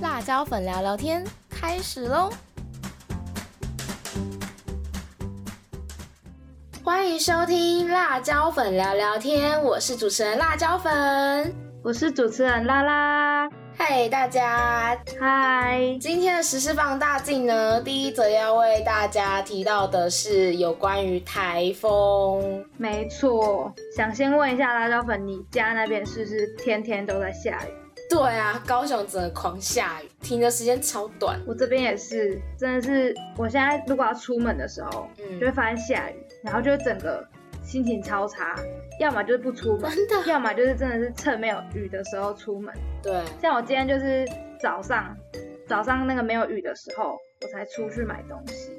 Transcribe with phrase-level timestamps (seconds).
[0.00, 2.30] 辣椒粉聊聊天开始喽！
[6.84, 11.52] 欢迎收听辣椒粉聊聊天，我是主持人辣椒粉，
[11.82, 13.50] 我是主持人拉拉。
[13.76, 15.96] 嗨，大家，嗨！
[16.00, 22.64] 今天的时事放大镜呢，第一则要为大家提到的是有关于台风。
[22.76, 27.87] 没错，想先问一下辣椒粉，你家那边是不是天天都在下雨？
[28.08, 31.40] 对啊，高雄整个狂下雨，停的时间超短。
[31.46, 37.26] 我这边也是，真的是，我现在如果要出门的时候，嗯，就会发现下雨，然后就整个。
[37.64, 38.56] 心情超差，
[38.98, 42.74] 要么就是不出门，真的；要么就是真的是趁没有雨的时候出门。
[43.02, 44.26] 对，像我今天就是
[44.58, 45.14] 早上，
[45.66, 48.70] 早上那个没有雨的时候，我才出去买东西。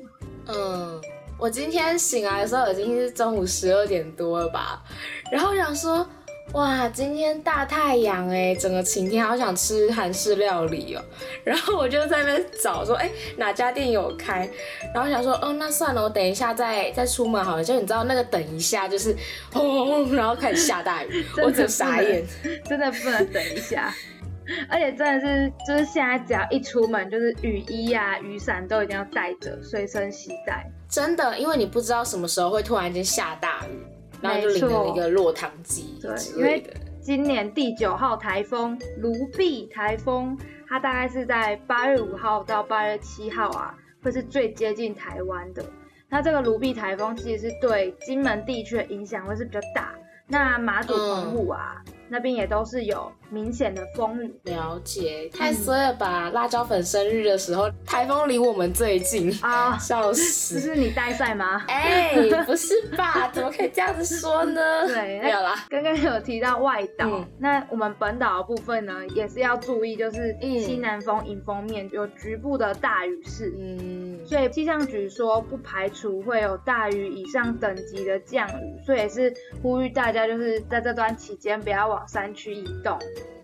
[0.48, 1.00] 嗯，
[1.38, 4.84] 我今天醒来的时候已经是中午十二点多了吧，
[5.32, 6.04] 然后想说。
[6.53, 11.03] 哇，今天大太阳哎，整个晴天，好想吃韩式料理哦。
[11.45, 14.50] 然后我就在那边找说，哎，哪家店有开？
[14.94, 17.64] 然后想说，哦，那算了，我等一下再再出门好了。
[17.64, 19.16] 就你知道那个等一下就是，
[19.53, 22.25] 轰轰轰，然后开始下大雨， 我真傻眼，
[22.66, 23.94] 真的不能等一下。
[24.67, 30.66] 而且真的是，就是现在只要一出门，就是雨衣啊、雨伞都一定要带着，随身携带。
[30.89, 33.86] 真的，因为你不知道什么时候会突然间下大雨。
[34.22, 36.64] 然后就领了一个落汤鸡对，因为
[37.02, 45.64] 今年第九号台风卢碧台风，它大概是在八月五号到八月七号啊，会是最接近台湾的。
[46.09, 49.94] 那这个卢碧台风其实是对金门地区的影响会是比较大。
[50.28, 51.84] 那马祖澎湖啊。
[52.12, 56.30] 那边也都是有明显的风雨，了解太衰了吧？
[56.31, 60.55] 辣椒粉生日的时候，台风离我们最近啊， 笑死！
[60.55, 61.63] 不是你带赛吗？
[61.67, 62.13] 哎，
[62.45, 63.30] 不是吧？
[63.33, 64.88] 怎么可以这样子说呢？
[64.88, 65.66] 对，没有啦。
[65.69, 73.53] 刚刚有提到外岛，那我们本岛的部分呢，也是要注意，就是西南风迎风面有局部的大雨势。
[73.57, 82.00] 嗯，所以气象局说不排除会有大雨以上等级的降雨，所以也是呼吁大家，就是在这段期间不要往。
[82.09, 82.97] 山区移动，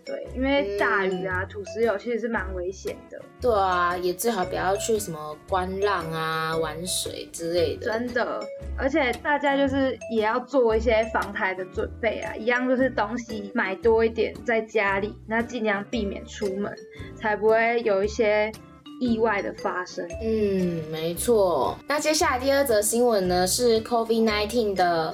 [0.04, 3.20] 对，因为大雨啊，土石流其实是蛮危险的。
[3.40, 7.86] 对啊，也最好不要去什么观浪啊、玩水之类的。
[7.86, 8.40] 真的，
[8.78, 16.72] 而且大家就是也要做一些防台的准备啊，一样就是东西买多一点在家里，那尽量避免出门，
[17.16, 18.52] 才不会有一些
[19.00, 20.06] 意外的发生。
[20.22, 21.76] 嗯，没错。
[21.88, 25.12] 那接下来第二则新闻呢，是 COVID-19 的。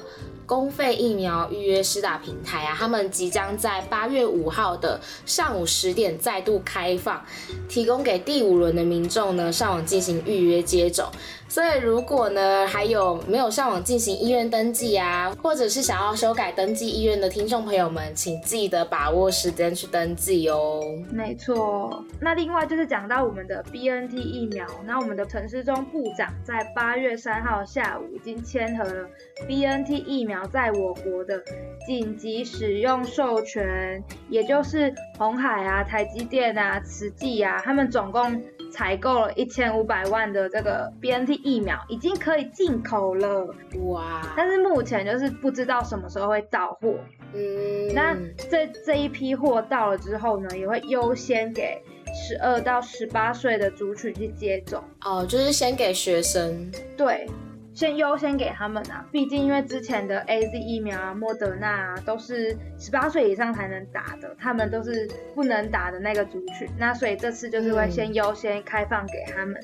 [0.53, 7.25] 公费疫苗预约施打平台啊，他们即将在八月五号的上午十点再度开放，
[7.67, 11.07] 提供给第五轮的民众呢上网进行预约接种。
[11.53, 20.81] 所以，如果呢还有没有上网进行医院登记啊，或者是想要修改登记医院的听众朋友们，请记得把握时间去登记哦。
[21.11, 29.07] 没错，那另外就是讲到我们的 B N T 疫苗，那我们的陈世忠部长在八月三号下午已经签合了
[29.47, 31.39] B N T 疫苗在我国的
[31.85, 38.41] 紧急使用授权，也就是红海啊、台积电啊、慈济啊，他们总共。
[38.73, 43.45] 采购了一千五百万的这个 B N T 疫苗，已经可以进口了
[43.83, 44.33] 哇！
[44.35, 46.95] 但是目前就是不知道什么时候会到货。
[47.35, 48.17] 嗯，那
[48.49, 51.79] 这这一批货到了之后呢，也会优先给
[52.15, 54.83] 十二到十八岁的族群去接种。
[55.05, 56.71] 哦，就是先给学生。
[56.97, 57.27] 对。
[57.73, 69.59] 先优先给他们啊，毕竟因为之前的 A Z 疫苗啊、莫德纳啊都是十八岁以上才能打的，他们都是不能打的那个族群，那所以这次就是会先优先开放给他们。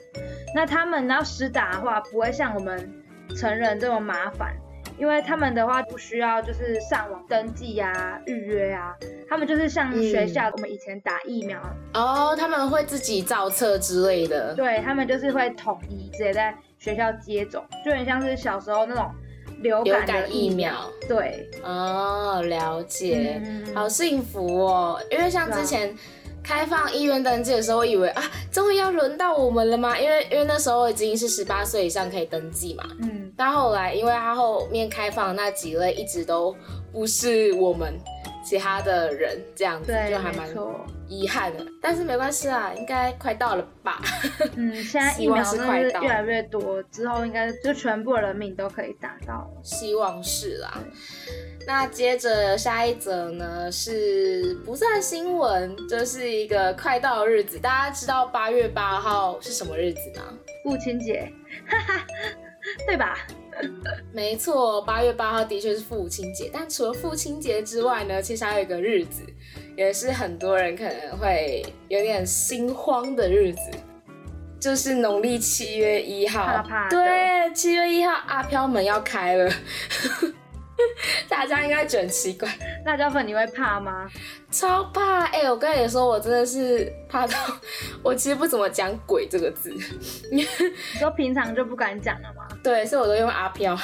[0.55, 2.91] 那他们要实打的话，不会像我们
[3.35, 4.55] 成人这么麻烦，
[4.97, 8.95] 因为他们的话不需要就是上网登记呀、预约啊，
[9.29, 11.59] 他们就是像学校我们以前打疫苗
[11.93, 16.55] 哦，他们会自己造册之类的，对他们就是会统一直接在。
[16.81, 19.05] 学校接种就很像是小时候那种
[19.61, 23.41] 流感的疫苗，对，哦，了解，
[23.75, 24.97] 好幸福哦。
[25.11, 25.93] 因为像之前
[26.41, 29.99] 开放医院登记的时候，我以为啊，终于要轮到我们了吗？
[29.99, 36.53] 因为因为那时候已经是十八岁以上可以登记嘛，嗯，但后来因为他后面开放那几类一直都
[36.91, 37.97] 不是我们。
[38.41, 40.47] 其他的人这样子就还蛮
[41.07, 44.01] 遗憾的，但是没关系啦，应该快到了吧？
[44.55, 49.47] 嗯，现在 疫苗是越来越多，之后应该就全部人民都可以打到。
[49.61, 50.79] 希望是啦。
[51.67, 57.59] 那接着下一则呢，是不算新闻，就是一个快到的日子。
[57.59, 60.23] 大家知道八月八号是什么日子吗？
[60.63, 61.31] 父亲节，
[61.67, 62.07] 哈哈，
[62.85, 63.17] 对吧？
[64.13, 69.21] 没错，八月八号的确是父亲节，但除了父亲节之外呢，其实还有一个日子，
[69.75, 73.59] 也是很多人可能会有点心慌的日子，
[74.59, 76.45] 就是农历七月一号。
[76.45, 79.51] 怕怕对，七月一号阿飘门要开了，
[81.29, 82.49] 大家应该觉得很奇怪，
[82.85, 84.09] 辣椒粉你会怕吗？
[84.51, 85.25] 超怕！
[85.25, 87.37] 哎、我跟你说，我真的是怕到，
[88.03, 89.69] 我其实不怎么讲“鬼”这个字，
[90.31, 90.43] 你
[90.99, 92.47] 说平常就不敢讲了吗？
[92.63, 93.77] 对，所以我都用阿飘，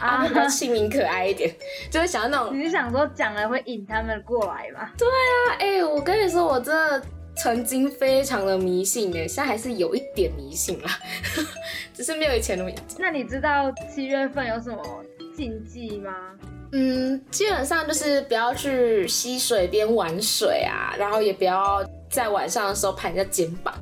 [0.00, 1.52] 阿飘比较亲民可爱一点，
[1.90, 4.88] 就是想要那种你是想说讲了会引他们过来吗？
[4.96, 7.02] 对啊，哎、我跟你说，我真的
[7.36, 10.90] 曾经非常的迷信哎，现在还是有一点迷信啦，
[11.92, 12.72] 只是没有以前的迷。
[12.98, 14.80] 那你知道七月份有什么
[15.34, 16.12] 禁忌吗？
[16.72, 23.74] 嗯，基本上就是不要去溪水边玩水啊，然后也不要在晚上的时候拍人家肩膀。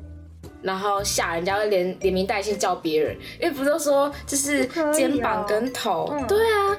[0.61, 6.77] 然后吓人家会连连名带姓叫别人，因为不是说就是肩膀跟头，嗯对啊，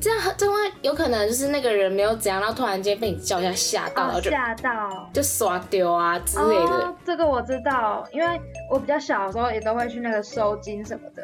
[0.00, 5.08] 这样这样会有可能就是那个人没有怎样，然后突然间被你叫一下吓到，然后吓到。
[5.14, 6.72] 就耍丢啊之类的。
[6.72, 8.26] 哦，这个我知道，因为
[8.68, 11.22] 我比较小的时候也都会去那个收金什么的，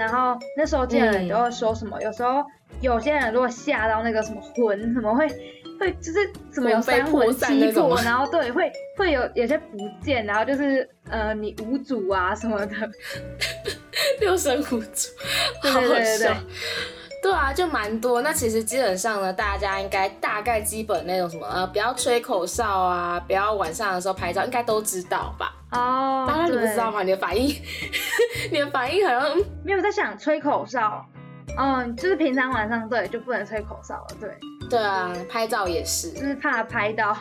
[0.00, 2.42] 然后那时候见人嗯都会说什么，有时候
[2.80, 5.28] 有些人如果吓到那个什么魂，什么会
[5.78, 6.18] 会就是
[6.50, 12.74] 什么有三魂七魄， 然后对会会有有些不见，然后就是呃你无主啊什么的，
[14.20, 15.08] 六神无主，
[15.62, 16.34] 对好好对对对对笑。
[17.22, 18.22] 对啊，就蛮多。
[18.22, 25.54] 那其实基本上呢，大家应该大概基本那种什么呃，不要吹口哨啊，不要晚上的时候拍照，应该都知道吧？
[25.72, 27.02] 哦，当然你不知道吗？
[27.02, 27.54] 你的反应，
[28.50, 31.04] 你的反应好像嗯没有在想吹口哨，
[31.56, 34.30] 嗯，就是平常晚上对就不能吹口哨了，对。
[34.68, 36.10] 对啊，拍照也是。
[36.12, 37.16] 就是怕拍到。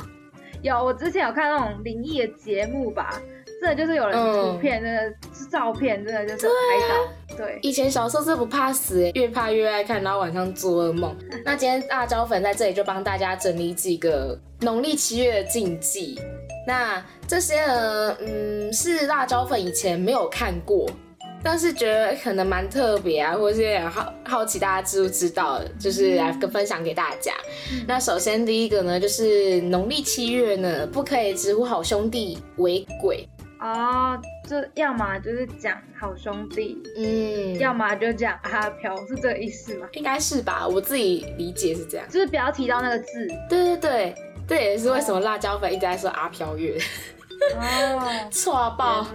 [0.61, 3.19] 有，我之前有看那种灵异的节目吧，
[3.61, 5.01] 真的就是有人嗯图片，真的
[5.33, 7.35] 是照片，真的就是拍到。
[7.37, 11.15] 对，以前小时候是不怕死欸，越怕越爱看，然后晚上做噩梦。
[11.45, 16.19] 那今天辣椒粉在这里就帮大家整理几个农历七月的禁忌。
[16.67, 20.89] 那这些呢，嗯，是辣椒粉以前没有看过，
[21.41, 27.33] 但是觉得可能蛮特别啊，或者是好好奇大家知不知道，就是来跟分享给大家。
[27.87, 33.27] 那首先第一个呢，就是农历七月呢，不可以直呼好兄弟为鬼。
[33.61, 34.17] 哦，
[34.47, 39.87] 这要么就是讲好兄弟，嗯，要么就讲阿飘，是这个意思吗？
[39.91, 40.65] 应该是吧？
[40.65, 42.07] 我自己理解是这样。
[42.09, 43.27] 就是不要提到那个字。
[43.49, 44.15] 对对对，
[44.49, 46.75] 这也是为什么辣椒粉一直在说阿飘月，
[47.55, 48.01] 哦，
[48.31, 49.05] 错爆。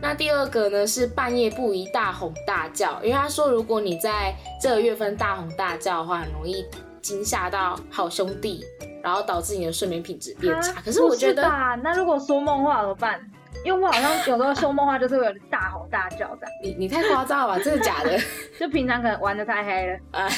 [0.00, 6.64] 那第二个呢是半夜不宜大吼大叫，因为他说如果你在这个月份大吼大叫的话，很容易
[7.02, 8.64] 惊吓到好兄弟，
[9.02, 10.70] 然后导致你的睡眠品质变差。
[10.72, 11.42] 啊可是我觉得，
[11.82, 13.20] 那如果说梦话怎么办？
[13.66, 17.58] 因为我好像有时候说梦话就是会有大吼大叫的，你你太夸张了吧？
[17.58, 18.16] 真的假的？
[18.60, 19.98] 就平常可能玩的太嗨了。
[20.12, 20.28] 啊，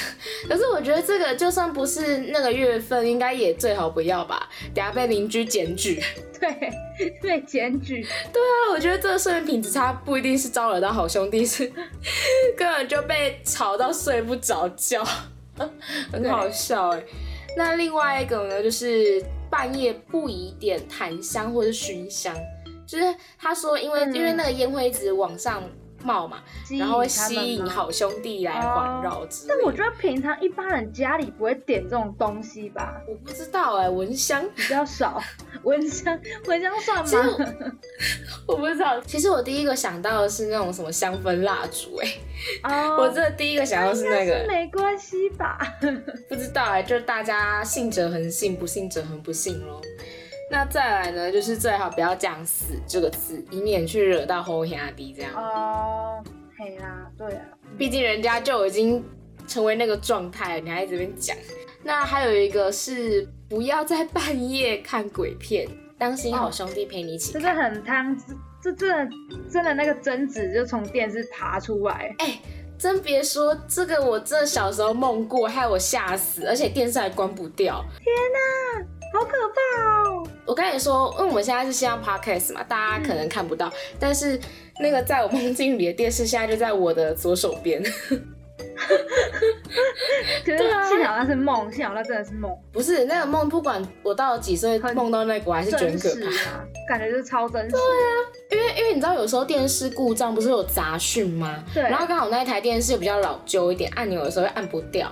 [0.49, 6.03] 可是我觉得这个就算不是那个月份，应该也最好不要吧，等下被邻居检举。
[6.41, 6.73] 对，
[7.21, 8.03] 被检举。
[8.33, 11.71] 对啊我觉得这个睡眠品质差不一定是招惹到好兄弟，是
[12.57, 15.05] 根本就被吵到睡不着觉，
[16.11, 17.03] 很好笑哎。
[17.57, 22.33] 那另外一个呢，就是半夜不宜点檀香或者熏香，
[22.89, 25.63] 就是他说因为、嗯因为那个烟灰一直往上
[26.03, 26.39] 冒嘛，
[26.79, 29.55] 然后吸引好兄弟来环绕之类的。
[29.57, 35.23] 但我觉得平常一般人家里不会点这种东西吧，我不知道哎、蚊香比较少。
[35.65, 37.37] 蚊香，蚊香算吗？
[38.47, 39.01] 我不知道。
[39.01, 42.09] 其实我第一个想到的是那种什么香氛蜡烛哎、
[42.63, 44.47] 哦， 我真的第一个想到是那个。
[44.47, 45.59] 没关系吧？
[46.29, 49.83] 不知道哎、就是大家信者恒信，不信者恒不信咯。
[50.51, 55.33] 那再来呢，就是最好不要讲“死”这个字，以免去惹到后兄弟这样。
[55.35, 56.25] 哦，
[56.57, 57.45] 嘿啦，对啊，
[57.77, 59.05] 毕竟人家就已经
[59.47, 61.37] 成为那个状态了，你还在这边讲。
[61.83, 69.15] 那还有一个是不要在半夜看鬼片，当心好兄弟陪你一起这很汤，这这真的
[69.51, 72.41] 真的那个贞子就从电视爬出来，哎、
[72.79, 77.85] 真别说这个，我真的小时候梦过，害我吓死，而且电视还关不掉。
[79.13, 80.27] 好可怕哦！
[80.47, 84.39] 我跟你说，因为我们现在是线上 podcast 嘛，大家可能看不到，但是
[84.81, 87.83] 那个在我梦境里的电视现在就在我的左手边，
[90.45, 96.51] 可是对啊幸好那是梦，幸好那真的是梦，不是那个梦，不管我到了几岁很梦到那个，我还是觉得真很可怕。
[96.51, 97.81] 啊，感觉就是超真实对。
[98.59, 101.63] 因为因为你知道有时候电视故障不是有杂讯吗？
[101.75, 105.11] 对然后刚好那一台电视比较老旧一点，按钮有时候会按不掉。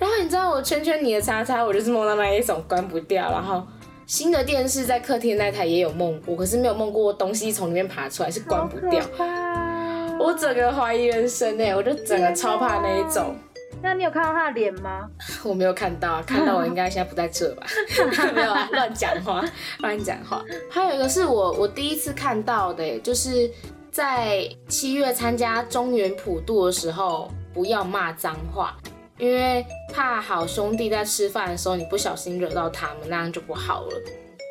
[0.00, 3.64] 然后你知道我圈圈你的叉叉，我就是梦到那一种关不掉，然后。
[4.06, 9.00] 新的电视在客厅那台也有梦过，可是没有梦过东西从里面爬出来，是关不掉
[10.18, 13.36] 我整个怀疑人生哎，我就整个超怕那一种。
[13.80, 15.08] 那你有看到他的脸吗？
[15.44, 17.64] 我没有看到，看到我应该现在不在这吧？
[18.34, 19.44] 没有乱讲话，
[19.78, 20.44] 乱讲话。
[20.68, 23.48] 还有一个是我我第一次看到的，就是
[23.92, 28.76] 在七月参加中原普渡的时候，不要骂脏话，
[29.20, 33.90] 因为怕好兄弟在吃饭的时候你不小心惹到他们，那样就不好了。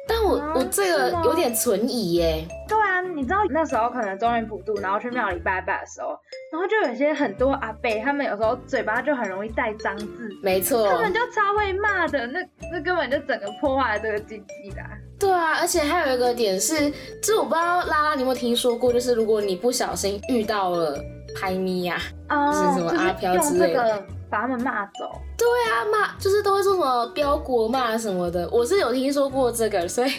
[0.08, 2.44] 但我我这个有点存疑耶。
[2.68, 6.18] 对啊，你知道那时候可能中元普渡，然后去庙里拜拜的时候，
[6.52, 10.08] 然后就有些很多阿伯，他们有时候嘴巴就很容易带脏字，
[10.42, 12.40] 没错，他们就超会骂的，那
[12.72, 14.82] 那根本就整个破坏了这个经济的。
[15.20, 16.90] 对啊，而且还有一个点是，
[17.22, 20.98] 就是我不知道拉拉你有没有听说过，就是如果你不小心遇到了
[21.40, 24.04] 拍咪呀，就是什么阿飘之类的。
[24.30, 30.12] 把他们骂走，对啊，骂就是都会说什么标国骂什么的，我是有听说过这个，所以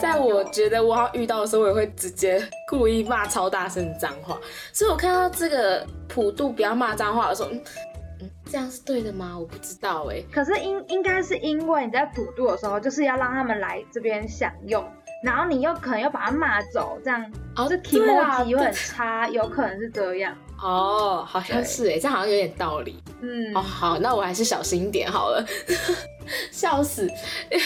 [0.00, 4.38] 在我觉得我要遇到的时候，我也会直接故意骂超大声脏话。
[4.72, 7.62] 所以我看到这个普渡不要骂脏话的时候，嗯
[8.22, 9.36] 嗯，这样是对的吗？
[9.38, 10.22] 我不知道哎。
[10.32, 14.84] 可是应应该是因为你在普渡的时候，就是要让他们来这边享用，
[15.24, 17.24] 然后你又可能要把他骂走，这样
[17.56, 20.36] 哦这提莫机会很差，有可能是这样。
[20.62, 23.02] 哦，好像是哎，这好像有点道理。
[23.22, 25.44] 嗯，哦好，那我还是小心一点好了。
[26.52, 27.06] 笑死，
[27.50, 27.64] 因 为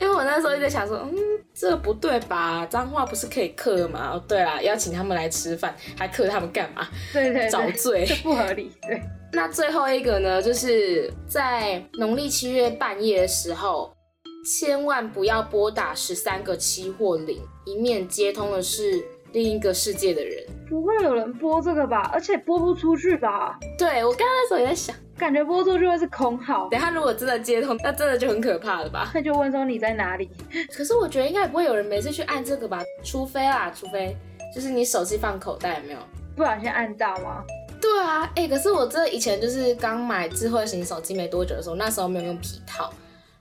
[0.00, 1.14] 因为我那时候一直在想说，嗯，
[1.54, 2.66] 这不对吧？
[2.66, 4.12] 脏话不是可以克吗？
[4.14, 6.86] 哦，对啦，邀请他们来吃饭，还克他们干嘛？
[7.12, 8.70] 对对，找罪，这不合理。
[8.82, 9.02] 对。
[9.32, 13.92] 那最后一个呢，就是在农历七月半夜的时候，
[14.56, 19.04] 千万不要拨打十三个七或零，一面接通的是。
[19.32, 22.10] 另一个世界的人，不会有人播这个吧？
[22.14, 23.58] 而且播不出去吧？
[23.76, 26.66] 对我刚刚那时候也在想，感觉播出去会是空号。
[26.70, 29.10] 等下如果真的接通，那真的就很可怕了吧？
[29.14, 30.30] 那就问说你在哪里？
[30.74, 32.82] 可是我觉得应该也不会有人每次去按这个吧？
[33.04, 34.16] 除非啦，除非
[34.54, 35.98] 就是你手机放口袋没有，
[36.34, 37.44] 不小心按到吗？
[37.82, 42.90] 对啊，哎，可是我这以前就是刚买智慧型手机没多久的时候，那时候没有用皮套，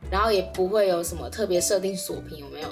[0.10, 2.68] 然后也不会有什么特别设定锁屏，有没有？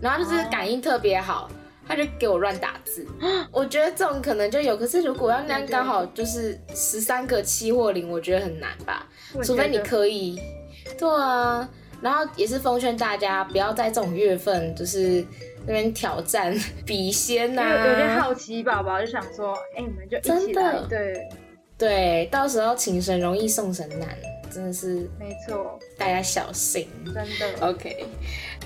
[0.00, 1.50] 然后就是感应特别好。
[1.86, 3.06] 他就给我乱打字，
[3.52, 9.06] 我觉得这种可能就有，可是如果要那样刚好就是十三个七或零，我觉得很难吧，
[9.42, 10.40] 除非你可以，
[10.98, 11.68] 对啊，
[12.00, 15.22] 然后也是奉劝大家不要在这种月份就是
[15.66, 21.28] 那边挑战笔仙呐，有点好奇宝宝就想说，哎，你们就一起来，对
[21.76, 24.08] 对，到时候请神容易送神难。
[24.54, 26.88] 真的是没错，大家小心。
[27.06, 28.06] 真的，OK。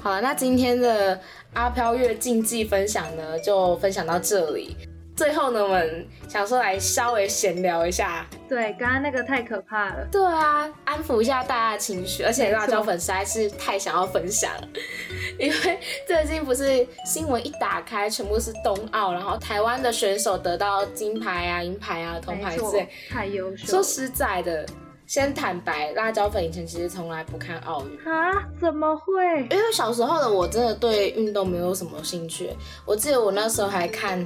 [0.02, 1.18] 好了，那今天的
[1.54, 4.76] 阿飘月竞技分享呢，就分享到这里。
[5.16, 8.24] 最后呢，我们想说来稍微闲聊一下。
[8.48, 10.06] 对，刚刚那个太可怕了。
[10.12, 12.22] 对啊，安抚一下大家的情绪。
[12.22, 14.68] 而且辣椒粉实在是太想要分享了，
[15.40, 23.66] 因为最近不是新闻一打开，全部是冬奥，然后台湾的选手得到金牌啊、银牌啊、铜牌之类，太优秀。
[23.66, 24.64] 说实在的。
[25.08, 28.46] 先坦白，辣椒粉以前其实从来不看奥运啊？
[28.60, 29.40] 怎么会？
[29.50, 32.50] 因为小时候的我真的对运动没有什么兴趣。
[32.84, 34.24] 我记得我那时候还看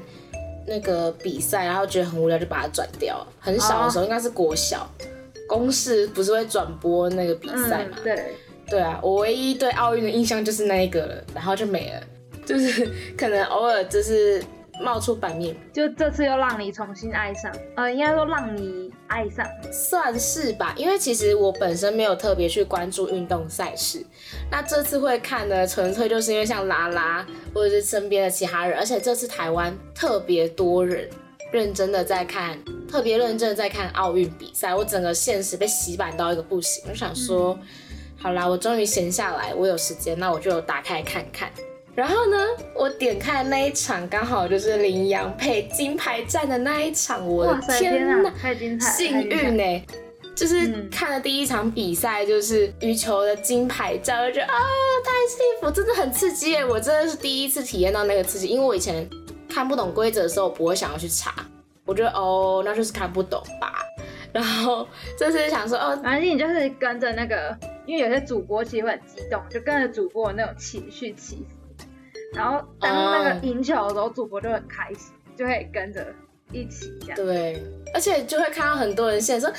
[0.67, 3.29] 那个比赛，然后觉得很无聊，就把它转掉了。
[3.39, 4.91] 很小的时候，应该是国小，
[5.47, 7.97] 公视不是会转播那个比赛嘛？
[8.03, 8.35] 对。
[8.69, 12.03] 对啊，我唯一对奥运的印象就是那一个了，然后就没了。
[12.45, 14.43] 就是可能偶尔就是。
[14.83, 20.75] 冒出版面，就这次又让你重新爱上，呃，应该说让你爱上，算是吧。
[20.77, 24.05] 因为其实我本身没有特别去关注运动赛事，
[24.51, 27.25] 那这次会看呢，纯粹就是因为像拉拉
[27.55, 31.09] 或者是身边的其他人，而且这次台湾特别多人
[31.53, 32.59] 认真的在看，
[32.89, 36.85] 特别认真的在看奥运比赛，我整个现实被洗版到一个不行。
[36.89, 37.59] 我想说，
[38.19, 41.51] 好啦，我终于闲下来，我有时间，那我就打开看看。
[41.95, 42.39] 然后呢，
[42.75, 47.27] 我点开那一场，刚好就是林洋配金牌战的那一场。
[47.27, 48.91] 我的天哪，太精彩！
[48.93, 49.85] 幸运呢，
[50.35, 54.59] 就是看了第一场比赛，就是羽球的金牌战，我觉得啊，
[55.05, 56.65] 太幸福，真的很刺激耶！
[56.65, 59.07] 我真的是第一次体验到那个刺激，因为我以前
[59.47, 61.35] 看不懂规则的时候，我不会想要去查，
[61.85, 63.71] 我觉得哦，那就是看不懂吧。
[64.33, 71.57] 然后这次想说，哦，反正你就是跟着那个，因为有些主播其实会很激动，就跟着主播的那种情绪起伏。
[72.35, 76.07] 然后当那个赢球的时候，主播就很开心，就会跟着
[76.51, 77.17] 一起这样。
[77.17, 77.63] 对，
[77.93, 79.55] 而且就会看到很多人现在说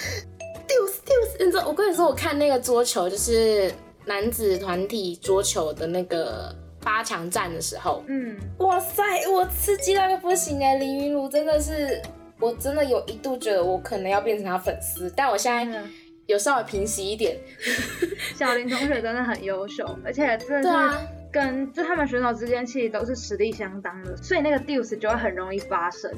[0.68, 3.72] 丢死丢死，你知道我跟你说，我看那个桌球，就是
[4.06, 10.76] 男子团体桌球的那个八强战的时候，嗯，哇塞，我刺激到个不行哎！
[10.78, 12.02] 林云儒真的是，
[12.40, 15.84] 我真的有一度觉得我可能要变成他粉丝，但我现在
[16.26, 17.38] 有稍微平息一点。
[18.36, 21.23] 小林同学真的很优秀，而且真的是。
[21.34, 26.10] 跟就他们选手之间其实都是实力相当的，所以那个 deuce 就会很容易发生。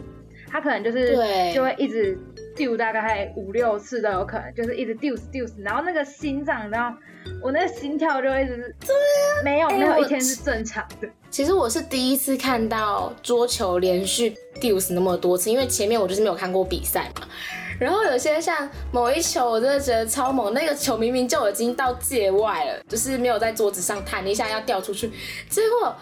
[0.47, 2.17] 他可能就是对就会一直
[2.55, 6.95] 丢大概五六次都有可能，就是一直 deuce deuce，，然后那个心脏，然后
[7.41, 8.95] 我那个心跳就一直对
[9.43, 11.09] 没有哎没有一天是正常的。
[11.29, 17.27] 其实我是第一次看到桌球连续 deuce 那么多次，因为前面我就是没有看过比赛嘛。
[17.79, 25.11] 然后有些像某一球，我真的觉得超猛，那个球明明就已经到界外了，就是没有在桌子上弹一下要掉出去，
[25.49, 25.95] 结果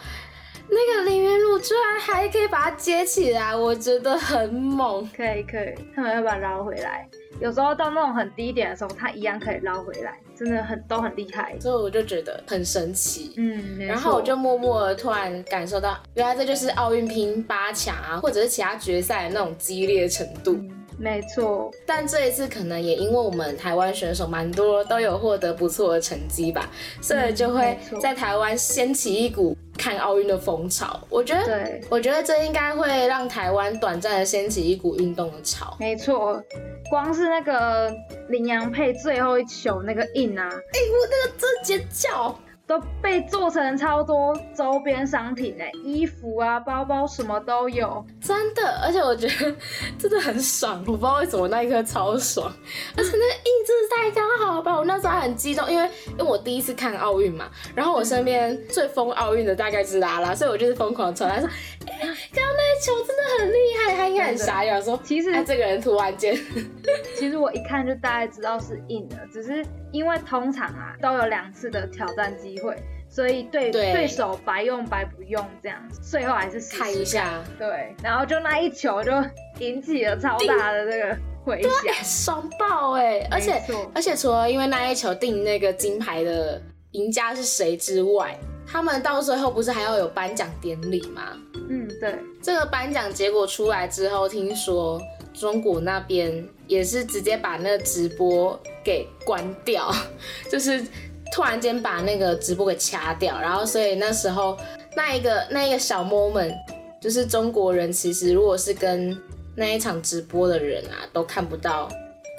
[0.69, 5.07] 那个林元儒居然还可以把它接起来，我觉得很猛。
[5.15, 7.07] 可以可以，他们要把它捞回来。
[7.39, 11.55] 有时候到那种很低点的时候，它一样可以捞回来，真的很都很厉害。
[11.59, 13.33] 所以我就觉得很神奇。
[13.37, 20.53] 嗯，然后我就默默的突然感受到，原来这就是奥运拼八强啊，或者是其他决赛的那种激烈程度。
[20.53, 26.69] 嗯没错，但这一次可能也因为我们台湾选手蛮多都有获得不错的成绩吧，
[27.01, 30.99] 所以就会在台湾掀起一股看奥运的风潮。
[31.09, 35.75] 我觉得，对，我觉得这应该会让台湾短暂的掀起一股运动的潮。
[35.79, 36.41] 没错。
[36.89, 37.91] 光是那个
[38.29, 42.37] 林洋配最后一球那个印啊，哎、我那个真尖叫！
[42.65, 48.05] 都被做成超多周边商品哎，衣服啊、包包什么都有。
[48.21, 49.55] 真的，而且我觉得
[49.97, 52.51] 真的很爽，我不知道为什么那一刻超爽，
[52.95, 54.77] 而且那个印真的太刚好吧！
[54.77, 61.49] 我那时候还很激动，因为因为我第一次看奥运嘛，然后我身边最疯奥运的大概是拉拉，所以我就是疯狂传他说，
[62.33, 66.35] 刚刚那一球真的很厉害，他应该很傻眼，说其实哎、这个人突然间，
[67.17, 72.75] 其实我一看就大概知道是硬的，只是因为通常啊都有两次的挑战机会，
[73.09, 73.93] 所以对对。
[73.93, 79.11] 对手白用白不用这样，最后还是看一下，对，然后就那一球就
[79.59, 83.61] 引起了超大的这个回响，爽爆哎、而且
[83.93, 86.61] 而且除了因为那一球定那个金牌的
[86.91, 88.37] 赢家是谁之外，
[88.73, 91.37] 他们到最后不是还要有颁奖典礼吗？
[91.69, 94.99] 嗯，对，这个颁奖结果出来之后，听说
[95.31, 99.93] 中国那边也是直接把那个直播给关掉，
[100.51, 100.83] 就是
[101.31, 104.57] 突然间把那个直播给掐掉，然后所以那时候
[104.97, 106.55] 那一个那一个小 moment，
[106.99, 109.15] 就是中国人其实如果是跟
[109.55, 111.87] 那一场直播的人啊，都看不到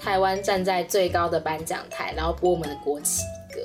[0.01, 3.23] 台湾站在最高的颁奖台，然后播我们的国旗
[3.55, 3.61] 歌。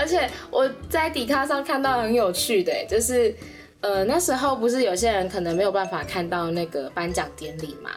[0.00, 3.34] 而且我在底咖上看到很有趣的，就是
[3.82, 7.90] 呃那时候不是有些人可能没有办法看到那个颁奖典礼嘛，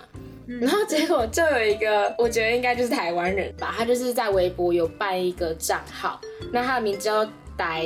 [0.47, 0.59] 嗯。
[0.59, 6.19] 然后结果就有一个，我觉得应该就是台湾人吧，他就是在微博有办一个账号，
[6.51, 7.25] 那他的名字叫
[7.57, 7.85] 台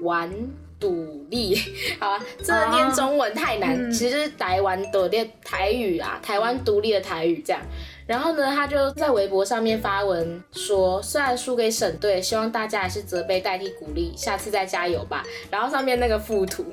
[0.00, 0.30] 湾
[0.78, 1.54] 独立，
[2.00, 3.92] 好啊，这个念中文太难，嗯。
[3.92, 7.60] 其实就是台湾独立台语啊，台湾独立的台语这样。
[8.10, 15.22] 然后呢，他就在微博上面发文说，虽然输给省队，希望大家还是责备代替鼓励，下次再加油吧。
[15.48, 16.64] 然后上面那个附图，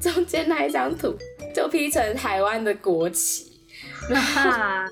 [0.00, 1.12] 中间那一张图
[1.52, 3.60] 就 P 成台湾的国旗，
[4.14, 4.84] 哈，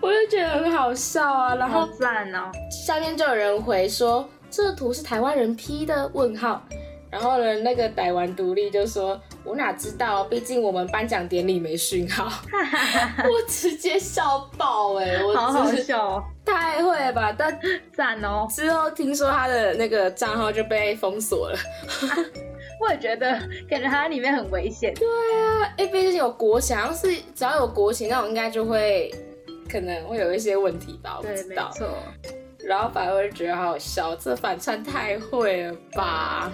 [0.00, 1.54] 我就觉得很好笑啊。
[1.56, 6.10] 然后好赞哦，下面就有人回说，这图是台湾人 P 的？
[6.14, 6.66] 问号。
[7.10, 12.30] 然后呢，那个逮完独立就说：“我哪知道，毕竟我们颁奖典礼没讯号。
[13.24, 17.34] ”我直接笑爆哎、我好好笑哦，太会了吧！
[17.36, 17.58] 但
[17.96, 21.58] 赞哦，之后听说他的那个账号就被封锁了。
[22.80, 23.30] 我也觉得
[23.68, 29.12] 感觉他里面很危险，对啊，哎，毕竟有国旗，好像是只要有国旗那我，应该就会
[29.68, 31.70] 可能会有一些问题吧，我不对，知道。
[31.72, 31.88] 没错，
[32.66, 36.52] 然后反而会觉得好好笑，这反串太会了吧？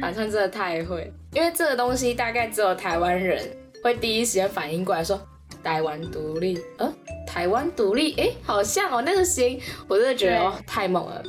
[0.00, 3.44] 反串真的太会，因为这个东西大概只有台湾人
[3.82, 5.20] 会第一时间反应过来说
[5.62, 6.92] 台湾独立，呃，
[7.26, 11.22] 台湾独立，哎，好像哦，那个声音，我真的觉得对哦太猛了。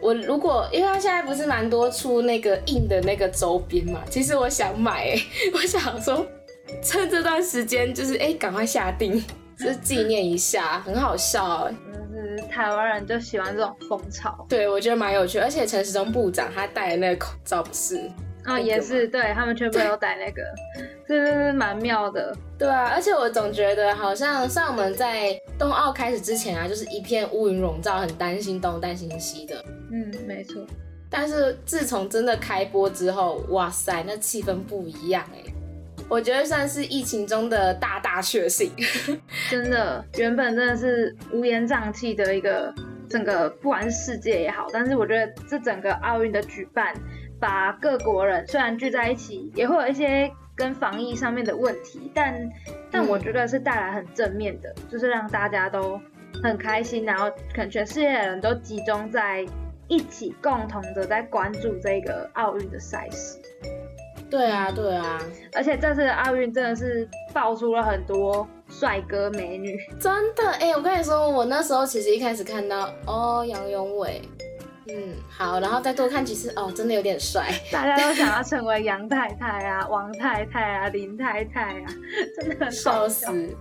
[0.00, 5.22] 我如果因为他现在不是蛮多出那个印的那个周边嘛，其实我想买，哎，
[5.54, 6.26] 我想说
[6.82, 9.24] 趁这段时间就是哎赶快下定，
[9.56, 11.74] 就是纪念一下，很好笑哎。
[12.36, 18.10] 就是台湾人就喜欢这种风潮，对，我觉得蛮有趣，而且陈时中部长他戴的那个口罩不是？
[18.44, 20.42] 啊、也是，对他们全部都戴那个，
[21.06, 22.36] 是蛮妙的。
[22.58, 29.64] 对啊，而且我总觉得好像像我们在冬奥开始之前啊，就是一片乌云笼罩，很担心东担心西的。
[29.92, 30.60] 嗯，没错，
[31.08, 35.38] 但是自从真的开播之后，哇塞，那气氛不一样哎、
[36.12, 38.70] 我觉得算是疫情中的大大确幸。
[39.48, 42.70] 真的，原本真的是乌烟瘴气的一个
[43.08, 46.94] 整个，不管是世界也好，但是我觉得这整个奥运的举办，
[47.40, 52.46] 把各国人虽然聚在一起，也会有一些跟防疫上面的问题，但
[52.90, 55.98] 但我觉得是带来很正面的，就是让大家都
[56.42, 59.46] 很开心，然后可能全世界的人都集中在
[59.88, 63.38] 一起，共同的在关注这个奥运的赛事。
[64.32, 65.20] 对啊，对啊，
[65.54, 70.70] 而且这次的奥运真的是爆出了很多帅哥美女，真的哎！
[70.70, 74.22] 我跟你说，我那时候其实一开始看到哦杨永伟，
[74.88, 81.86] 嗯好，然后再多看几次哦，真的有点帅，大家都想要成为杨太太啊、 王太太啊、林太太啊，
[82.40, 83.54] 真的很笑死。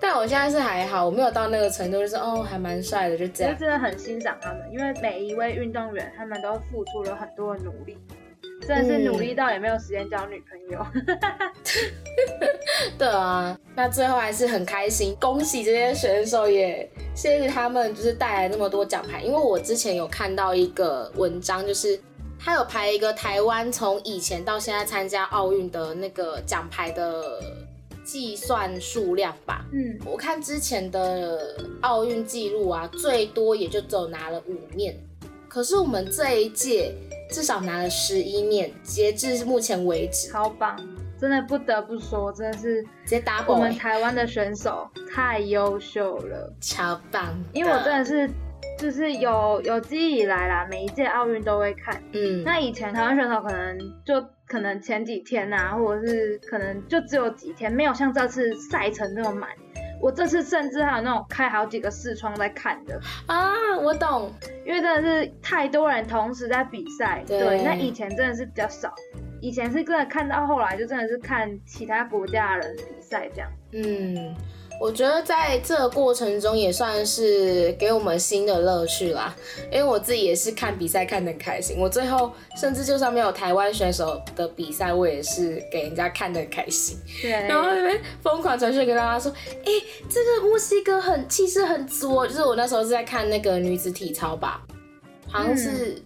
[0.00, 3.52] 但我现在是还好，我没有到那个程度，就是哦还蛮帅的，就这样。
[3.52, 7.98] 就真的很欣赏他们，因为每一位运动员他们都付出了很多的努力。
[8.66, 10.86] 真的是努力到也没有时间交女朋友。
[12.98, 19.22] 对啊，那最后还是很开心，恭喜这些选手，也谢谢他们，就是带来那么多奖牌。
[19.22, 21.98] 因为我之前有看到一个文章，就是
[22.38, 27.40] 他有排一个台湾从以前到现在参加奥运的那个奖牌的
[28.04, 29.64] 计算数量吧。
[29.72, 34.96] 嗯，我看之前的奥运记录啊，最多也就只有拿了五面，
[35.58, 36.94] 可是我们这一届。
[37.30, 40.74] 至少拿了十一面，截至目前为止，超棒！
[41.20, 47.38] 真的不得不说，真的是直接打我们台湾的选手太优秀了，超棒！
[47.52, 48.30] 因为我真的是
[48.78, 52.02] 就是有有记忆以来啦，每一届奥运都会看。
[52.12, 59.50] 嗯，那以前台湾选手可能就可能前几天呐，或者是可能就只有几天，没有像这次赛程那么满。
[60.00, 63.00] 我这次甚至还有那种开好几个视窗在看的。
[63.26, 64.32] 啊，我懂，
[64.64, 68.94] 因为真的是太多人同时在比赛，对，那以前真的是比较少，
[69.40, 74.34] 以前是真的看到后来就真的是看其他国家的人比赛这样，嗯。
[74.80, 79.34] 我觉得在这个过程中也算是给我们新的乐趣啦，
[79.72, 81.76] 因为我自己也是看比赛看得很开心。
[81.78, 86.96] 我最后甚至就算没有台湾选手的比赛，我也是给人家看得很开心。
[87.20, 89.32] 对，然后那边疯狂传讯跟大家说，
[89.64, 89.72] 哎，
[90.08, 94.62] 这个墨西哥很气势很足，就是我那时候是在看那个女子体操吧，
[95.26, 96.00] 好像是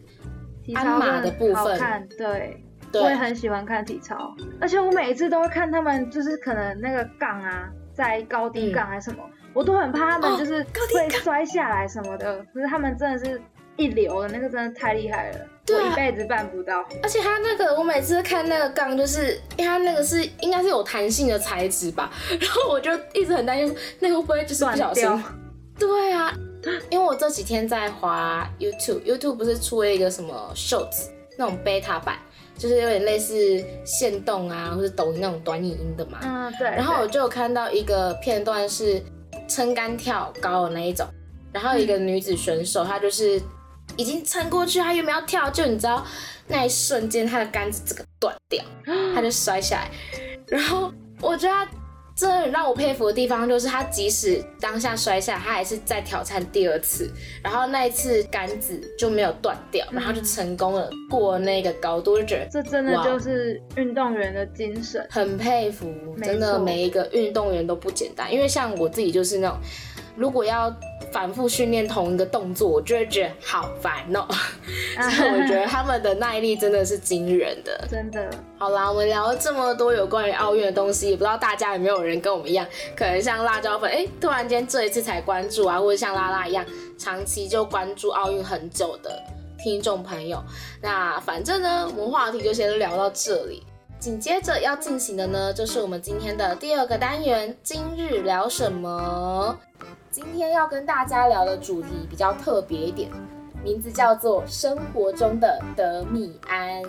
[0.74, 2.08] 鞍马的部分。
[2.16, 7.70] 对，我也很喜欢看体操，而且我每一次都会看他们，就是可能那个杠啊。
[7.94, 12.44] 在高低杠还是什么，我都很怕他们就是会摔下来什么的。
[12.52, 13.40] 可是他们真的是
[13.76, 16.84] 一流的，那个真的太厉害了，我一辈子办不到。
[17.02, 25.24] 而且他那个，我每次看那个杠，就是因为他那个是应该是有弹性的材质吧，然后我就一直很担心那个会不会就是不小心。
[25.78, 26.32] 对啊，
[26.90, 32.18] 因为我这几天在滑 YouTube，YouTube 不是出了一个什么 Shorts 那种 beta 版。
[32.56, 33.34] 就是有点类似
[33.84, 36.20] 线动啊，或者抖音那种短影音的嘛。
[36.22, 36.68] 嗯，对。
[36.68, 39.02] 然后我就有看到一个片段是
[39.48, 41.06] 撑杆跳高的那一种，
[41.52, 43.40] 然后一个女子选手她就是
[43.96, 46.06] 已经撑过去，她原本要跳，就你知道
[46.46, 48.64] 那一瞬间她的杆子这个断掉，
[49.14, 49.90] 她就摔下来。
[50.46, 51.81] 然后我觉得。
[52.22, 57.10] 这很让我佩服的地方就是，他即使当下摔下，他还是在挑战第二次，
[57.42, 69.58] 然后那一次杆子就没有断掉，然后就成功了过那个高度，就觉得这真的就是运动员的精神，很佩服，真的每一个运动员都不简单，因为像我自己就是那种。
[70.14, 70.70] 如果要
[71.12, 74.26] 反复训练同一个动作，我就会觉得好烦哦。
[75.10, 78.30] 所以我觉得他们的耐力真的是惊人的，真的。
[78.58, 86.64] 好啦，我们聊了这么多有关于奥运的东西，也不知道大家有没有人跟我们一样，可能像辣椒粉，哎，突然间这一次才关注啊，或者像拉拉一样，
[86.98, 89.22] 长期就关注奥运很久的
[89.62, 90.42] 听众朋友。
[90.80, 93.62] 那反正呢，我们话题就先聊到这里。
[93.98, 99.56] 紧接着要进行的呢，就是我们今天的第二个单元，今日聊什么？
[100.12, 103.10] 今天要跟大家聊的主题比较特别一点，
[103.64, 106.82] 名字叫做生活中的德米安。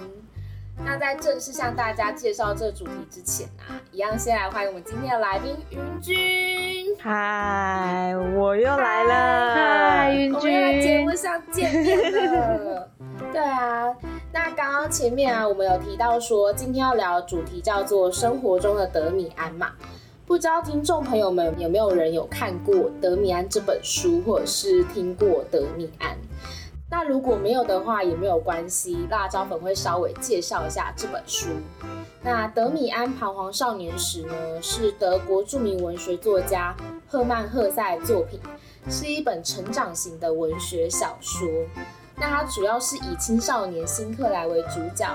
[0.84, 6.98] 那在正式向大家介绍这主题之前啊，一样先来欢迎我们今天的来宾云君。
[7.00, 9.56] 嗨，我又来了。
[9.56, 12.30] 嗨，云君，我们在节目上见面
[12.66, 12.90] 了。
[13.32, 13.96] 对啊，
[14.34, 19.72] 那刚刚前面啊，我们有提到说今天要聊的主题叫做生活中的德米安嘛。
[20.26, 26.12] 不知道听众朋友们有没有人有看过《德米安》这本书，或者是听过《德米安》？
[26.90, 31.50] 那如果没有的话，也没有关系，辣椒粉会稍微介绍一下这本书。
[32.22, 36.74] 那《德米安彷徨少年时》呢，是德国著名文学作家
[37.06, 38.40] 赫曼·赫塞作品，
[38.90, 41.46] 是一本成长型的文学小说。
[42.16, 45.06] 那它主要是以青少年辛克莱为主角。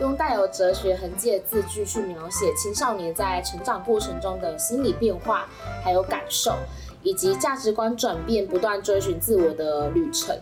[0.00, 5.46] 用带有哲学痕迹的字句去描写青少年在成长过程中的心理变化，
[5.82, 6.54] 还有感受，
[7.02, 10.36] 以及价值观转变、不断追寻自我的旅程。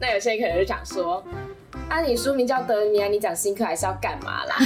[0.00, 1.22] 那有些人可能就想说，
[1.88, 4.56] 啊，你书名叫德米安，你讲新克莱是要干嘛啦？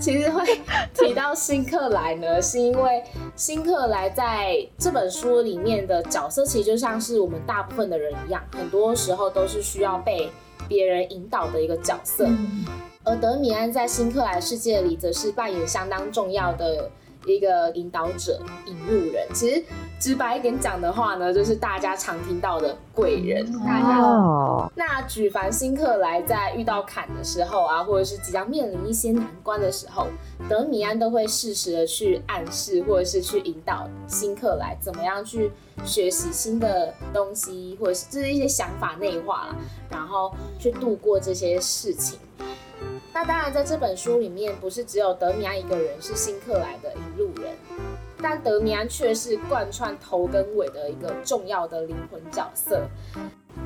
[0.00, 0.60] 其实会
[0.94, 3.02] 提到新克莱呢，是因为
[3.36, 10.30] 新克莱在这本书里面的角色，其实就像是我们大部分的人一样，很多时候都是需要被
[10.66, 12.26] 别人引导的一个角色。
[13.04, 16.90] 而德米安在新克莱世界里则是扮演相当重要的
[17.26, 19.26] 一个引导者、引路人。
[19.34, 19.62] 其实
[20.00, 23.46] 直白一点讲的话呢，就是大家常听到的贵人。
[23.56, 30.06] 哦，那举凡新克莱在遇到坎的时候啊，或者是即将面临一些难关的时候，
[30.48, 35.52] 德米安都会适时的去暗示，或者是去引导新克莱怎么样去
[35.84, 39.56] 学习新的东西，或者是就是一些想法内化了，
[39.90, 42.18] 然后去度过这些事情。
[43.14, 47.54] 那当然，在这本书里面，不是只有德米安一个人是新客来的引路人，
[48.20, 52.82] 但德米安却是贯穿头跟尾的一个重要的灵魂角色。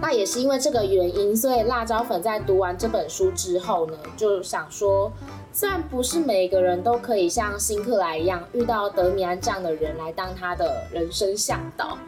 [0.03, 5.11] 那也是因为这个原因，所以辣椒粉在读完这本书之后呢，就想说，
[5.53, 11.99] 虽然不是每个人都可以像辛克莱一样遇到德米安这样的人来当他的人生向导，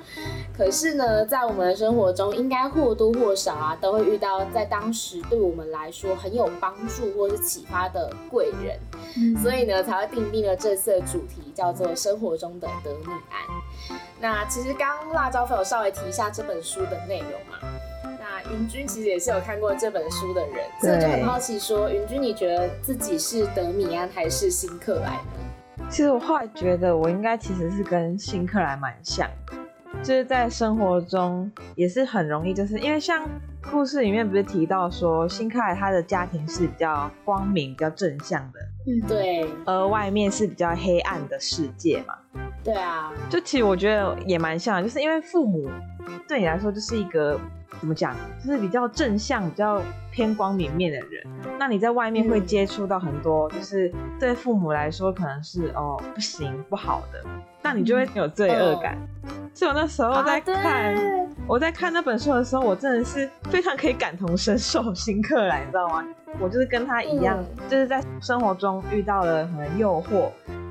[0.57, 8.79] 可是呢，在我们的生活中，应该或多或少啊，都会遇到在当时对我们来说很有帮助或是启发的贵人，
[9.43, 13.99] 所以呢，才会定定了这次的主题叫做生活中的德米安。
[14.21, 17.59] 那其实刚刚辣椒粉有稍微提一下这本书的内容嘛。
[18.31, 25.87] 那云君其实也是有看过这本书的人，所以我就很好奇说，云君你觉得自己是德米安还是辛克莱呢？
[25.91, 29.55] 其实我后来觉得我应该其实是跟辛克莱蛮像的，
[30.05, 33.29] 就是在生活中也是很容易，就是因为像
[33.69, 42.15] 故事里面不是提到说辛克莱他的家庭是比较光明、比较正向的，嗯，对，而外面是比较黑暗的世界嘛。
[42.63, 45.69] 对啊，就其实我觉得也蛮像，就是因为父母
[46.29, 47.41] 对你来说就是一个
[47.81, 48.15] 怎么讲，
[48.45, 51.27] 就是比较正向、比较偏光明面的人。
[51.59, 57.25] 那你在外面会接触到很多，就是对父母来说可能是哦不行、不好的，
[57.63, 58.99] 那你就会有罪恶感。
[59.55, 60.95] 所以我那时候在看，
[61.47, 66.05] 我在看那本书的时候，我真的是非常可以感同身受辛克莱，你知道吗？
[66.39, 70.29] 我就是跟他一样，就是在生活中遇到了很诱惑。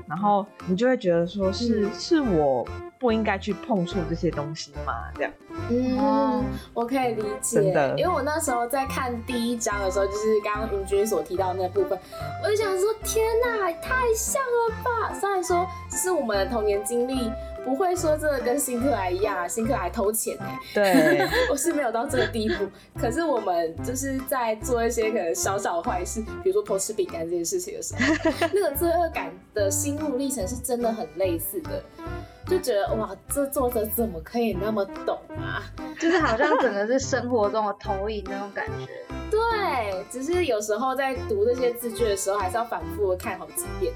[0.08, 2.66] 然后你就会觉得说是是我
[3.00, 5.10] 不应该去碰触这些东西吗？
[5.16, 5.32] 这样，
[5.70, 11.98] 嗯，我可以理解，真的，因为我那时候在看第一章的时候，就是刚刚云君所提到那部分，
[12.44, 15.18] 我就想说，天哪，太像了吧！
[15.18, 17.32] 虽然说这是我们的童年经历。
[17.62, 22.66] 不会说真的跟辛克莱一样啊，辛克莱偷钱哎，对， 我是没有到这个地步。
[22.98, 31.82] 可是我们就是在做一些可能小小坏事，比如说偷吃饼干这件事情的时候，那个罪恶感的心路历程是真的很类似的，
[32.46, 35.62] 就觉得哇，这作者怎么可以那么懂啊？
[35.98, 38.92] 就是好像整个是生活中的投影那种感觉。
[39.30, 43.92] 对，只是有时候在读这些字句的时候，还是要反复的看好几遍，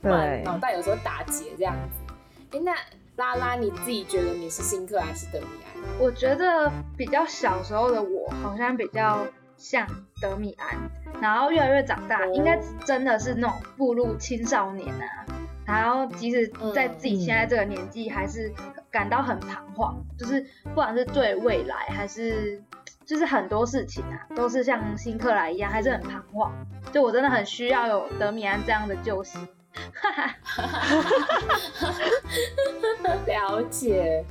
[0.00, 2.14] 不然脑袋有时候打结这样子。
[2.56, 2.74] 哎，那。
[3.16, 5.82] 拉拉，你自己觉得你是辛克还是德米安？
[5.98, 9.86] 我觉得比较小时候的我好像比较像
[10.20, 10.76] 德米安，
[11.18, 15.24] 然后越来越长大，应该真的是那种步入青少年啊。
[15.66, 18.50] 然后即使在自己现在这个年纪，还是
[18.90, 22.62] 感到很彷徨，就是不管是对未来还是
[23.04, 26.52] 就是很多事情啊，都是像辛克莱一样，还是很彷徨。
[26.92, 29.46] 就我真的很需要有德米安这样的救星。
[33.26, 34.24] 了解，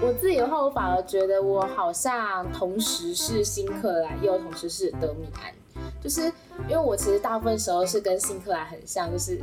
[0.00, 5.50] 我自己的话，我反而觉得我好像同时是辛克莱，又同时是德米安，
[6.02, 6.22] 就是
[6.68, 9.38] 因为我其实大部分时候是跟辛克莱很像，就是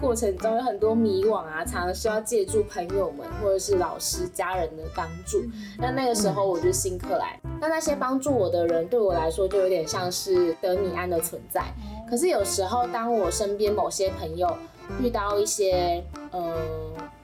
[0.00, 5.42] 过程中有很多迷惘啊，常常需要借助朋友们或者是老师、家人的帮助。
[5.78, 11.62] 那那个时候我就辛克莱，那那些帮助我的人对我来说就有点像是德米安的存在。
[12.08, 14.52] 可是有时候当我身边某些朋友，
[15.00, 16.56] 遇到一些呃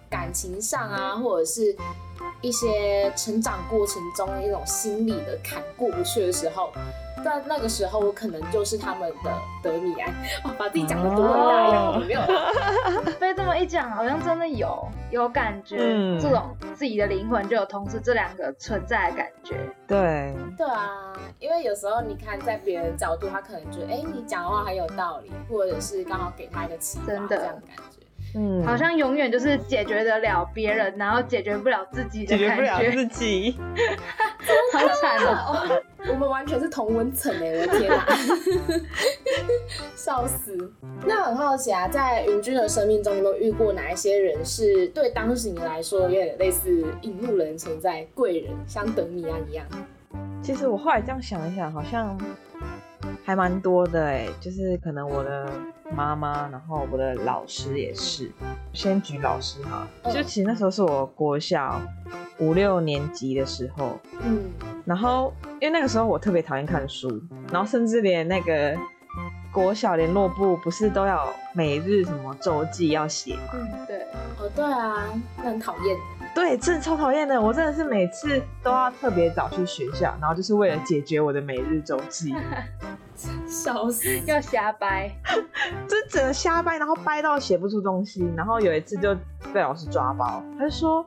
[0.09, 1.75] 感情上啊，或者是
[2.41, 6.71] 一些成长过程中一种心理的坎过不去的时候，
[7.25, 10.15] 在那个时候我可能就是他们的德米安，
[10.57, 12.21] 把自己讲的多大样，有没有？
[13.19, 15.77] 被这么一讲，好像真的有有感觉，
[16.21, 19.57] 这种自己的灵魂就有同时这两个存在的感觉。
[19.87, 27.47] 对，对啊，因为有时候你看在别人角度，他可能觉得，哎，你讲的话很有道理，或者是刚好给他一个启发，这样的感
[27.91, 28.03] 觉。
[28.35, 32.47] 嗯，好像永远就是解决得了别人，然后解决不了自己的感觉。
[32.47, 33.59] 解决不了自己，
[34.75, 35.83] 好惨哦！
[36.13, 38.07] 我们完全是同温层哎，我的天哪，
[39.97, 40.57] 笑死！
[41.07, 49.67] 那很好奇啊，在云君的生命中，有没有遇过哪一些人是对当时你来说有点类似引路人存在、贵人，像等米安一样？
[50.43, 52.17] 其实我后来这样想一想，好像
[53.25, 55.51] 还蛮多的哎，就是可能我的。
[55.95, 58.29] 妈妈，然后我的老师也是。
[58.73, 61.81] 先举老师哈，就其实那时候是我国小
[62.41, 64.51] 五六年级的时候，嗯，
[64.85, 68.77] 然后因为那个时候我特别讨厌看书，然后甚至连那个
[69.57, 73.55] 国小联络部不是都要每日什么周记要写吗？
[73.55, 74.03] 嗯，对，
[74.39, 75.97] 哦，对啊，那很讨厌。
[76.35, 77.41] 对，真的超讨厌的。
[77.41, 82.35] 我真的是每次都要特别早去学校，然后就是为了解决我的每日周记，
[83.49, 84.09] 笑死！
[84.27, 85.11] 要瞎掰，
[85.89, 88.29] 就是整个瞎掰，然后掰到写不出东西。
[88.37, 89.15] 然后有一次就
[89.53, 91.05] 被老师抓包，他就说：“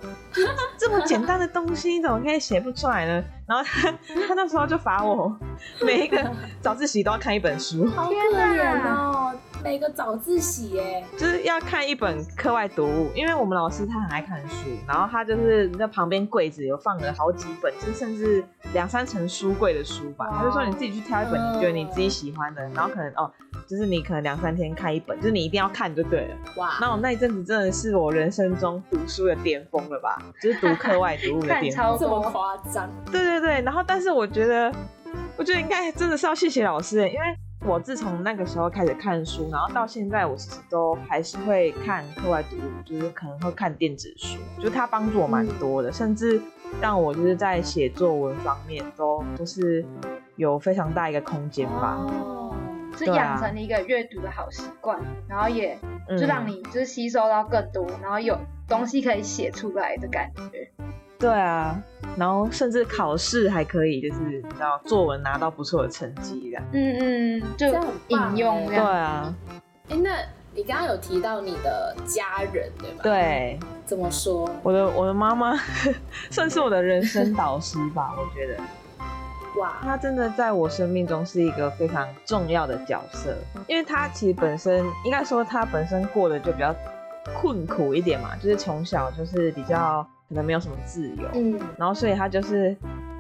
[0.78, 3.91] 这么简单的东西，你怎么可以写不出来呢？”然后他
[4.28, 5.36] 他那时候就罚我
[5.82, 13.12] 每一个早自习都要看一本书，好可怜哦，每个早自习耶，就是要看一本课外读物。
[13.13, 18.43] 因为我们老师他很爱看书，然后他就是在旁边柜子有放了好几本，就甚至
[18.74, 20.30] 两三层书柜的书吧。
[20.32, 23.30] 他就说你自己去挑一本你觉得你自己喜欢的，然后可能哦，
[23.67, 26.36] 就是你可能两三天看一本，就是你一定要看就对了。
[26.56, 30.17] 哇，那我那一阵子真的是我人生中读书的巅峰了吧？
[30.41, 32.89] 就是读课外读物的 巅峰，这么夸张？
[33.12, 34.72] 对对对，然后但是我觉得，
[35.36, 46.41] 我觉得应该真的是要谢谢老师，因为我自从那个时候开始看书，然后到现在我其实都还是会看课外读物，就是可能会看电子书，就它帮助我蛮多的，甚至
[46.82, 49.86] 让我就是在写作文方面都都是
[50.38, 51.98] 有非常大一个空间吧。
[52.08, 52.56] 哦，
[52.98, 58.38] 是养成了一个阅读的好习惯，然后也嗯就让你就是吸收到更多，然后有
[58.69, 60.72] 东西可以写出来的感觉。
[61.19, 61.77] 对啊，
[62.17, 66.63] 然后甚至考试还可以，就是你知道作文拿到不错的成绩这样。
[66.71, 66.97] 嗯
[67.39, 67.67] 嗯，就
[68.08, 68.86] 引用这样。
[68.86, 69.36] 啊，
[69.89, 70.12] 哎，那
[70.55, 74.49] 你刚刚有提到你的家人对吧？，对，怎么说？
[74.63, 75.55] 我的我的妈妈
[76.32, 78.63] 算是我的人生导师吧，我觉得。
[79.60, 83.36] 哇，她真的在我生命中是一个非常重要的角色，
[83.67, 86.73] 因为她其实本身应该说她本身过得就比较
[87.36, 92.76] 困苦一点嘛，就是从小就是比较可能没有什么自由，嗯，然后所以他就是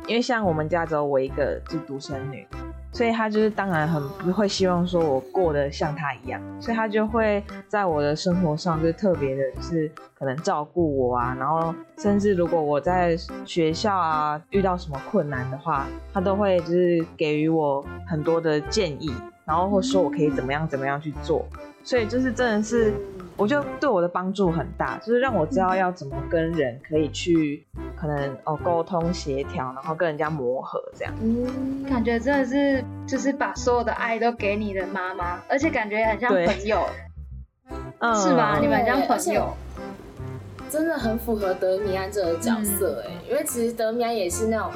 [0.07, 2.47] 因为像我们家只有我一个就是独生女，
[2.91, 19.11] 所以他就是当然很不会希望说我过得像他一样，所以他就会在我的生活上就特别的，就是可能照顾我啊，然后甚至如果我在学校啊遇到什么困难的话，他都会就是给予我很多的建议，
[19.45, 21.43] 然后或说我可以怎么样怎么样去做，
[21.83, 22.93] 所以就是真的是。
[23.37, 27.65] 我觉得对我的帮助很大，就是让我知道要怎么跟人可以去
[27.95, 31.13] 可能哦沟通协调，然后跟人家磨合这样。
[31.21, 36.85] 嗯，感觉真的是就是把所有的爱都给你的妈妈，而且感觉很像朋友，
[37.99, 38.57] 嗯是吧？
[38.59, 39.53] 你们很像朋友。
[40.69, 44.69] 真的很符合德米安这个角色哎、因为其实德米安也是那种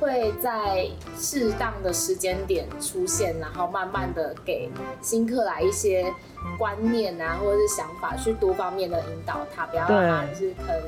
[0.00, 4.70] 会在适当的时间点出现，然后慢慢的给
[5.02, 6.06] 新客来一些
[6.58, 10.34] 观念啊，或者是想法，去多方面的引导他，不要让他对。
[10.34, 10.82] 就是可能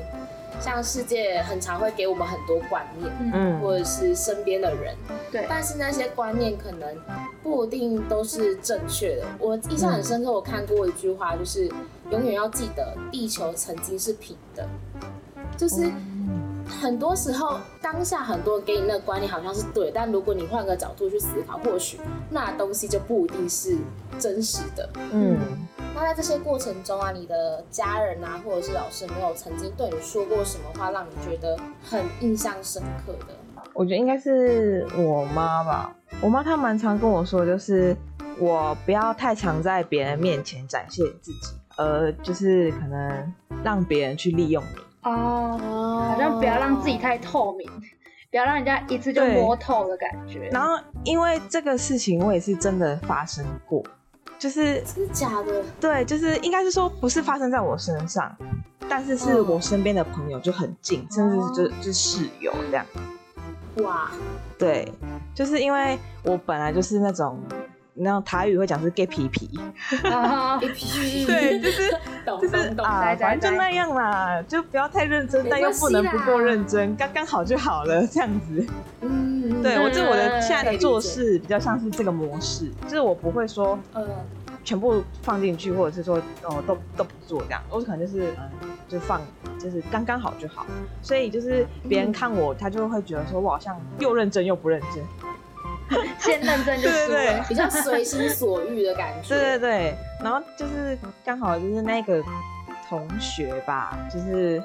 [0.59, 4.95] 像世界很常会给我们很多观念，嗯，或者是身边的人，
[5.31, 6.97] 对，但是那些观念可能
[7.41, 9.25] 不一定都是正确的。
[9.39, 11.71] 我印象很深刻，我看过一句话，就是
[12.09, 14.67] 永远要记得地球曾经是平的，
[15.55, 15.89] 就是
[16.69, 23.75] 很多时候当下很多人给你那个观念好像是对，但如果你换个角度去思考，或许那东西就不一定是
[24.19, 24.89] 真实的。
[25.11, 25.37] 嗯，
[25.95, 33.33] 那在这些过程中啊，你的家人啊，或者是老师，有没有曾经对你说过什么话，让你觉得很印象深刻的？
[33.73, 35.95] 我觉得应该是我妈吧。
[36.21, 37.95] 我妈她蛮常跟我说，就是
[38.37, 44.88] 我不要太常在别人面前展现自己，呃，就是可能让别人去利用你。
[45.03, 47.69] 哦，哦好像不要让自己太透明，
[48.29, 50.49] 不要让人家一次就摸透的感觉。
[50.49, 53.83] 然后因为这个事情，我也是真的发生过，
[54.37, 55.63] 就是真的假的？
[55.79, 58.35] 对，就是应该是说不是发生在我身上，
[58.89, 62.85] 但是是我身边的朋友就很近，甚至是就就是室友这样。
[63.83, 64.11] 哇，
[64.57, 64.91] 对，
[65.33, 67.39] 就是因为我本来就是那种，
[67.93, 69.59] 那种台语会讲是 gay 皮皮，
[70.09, 71.91] 啊一批 对， 就是
[72.25, 78.65] 就是懂懂，啊，反正就那样啦，就不要太认真，但又不能不够啦认真，刚刚好就好了，这样子。
[79.01, 84.07] 嗯，对我，这我的嗯现在的做事比较像是这个模式，就是我不会说嗯，
[84.63, 89.21] 全部放进去，或者是说哦都都不做这样，我可能就是嗯就放
[89.59, 90.65] 就是刚刚好就好，
[91.01, 95.03] 所以就是别人看我，他就会觉得说我好像又认真又不认真，
[96.19, 97.45] 先认真就输对对对了。
[97.47, 99.29] 比较随心所欲的感觉。
[99.29, 102.21] 对对对，然后就是刚好就是那个
[102.87, 104.61] 同学吧，就是